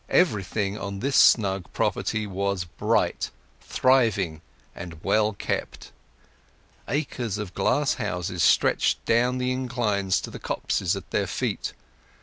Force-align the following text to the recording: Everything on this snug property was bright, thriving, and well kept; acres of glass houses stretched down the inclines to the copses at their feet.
Everything 0.09 0.79
on 0.79 0.97
this 0.97 1.15
snug 1.15 1.71
property 1.73 2.25
was 2.25 2.63
bright, 2.65 3.29
thriving, 3.61 4.41
and 4.75 5.03
well 5.03 5.31
kept; 5.33 5.91
acres 6.87 7.37
of 7.37 7.53
glass 7.53 7.93
houses 8.01 8.41
stretched 8.41 9.05
down 9.05 9.37
the 9.37 9.51
inclines 9.51 10.19
to 10.21 10.31
the 10.31 10.39
copses 10.39 10.95
at 10.95 11.11
their 11.11 11.27
feet. 11.27 11.73